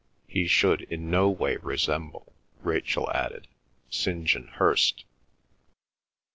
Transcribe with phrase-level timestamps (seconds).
[0.27, 3.47] He should in no way resemble (Rachel added)
[3.91, 4.25] St.
[4.25, 5.05] John Hirst.